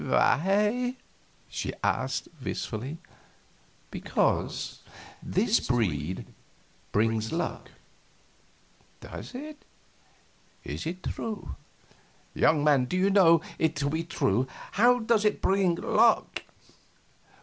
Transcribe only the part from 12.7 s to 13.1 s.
do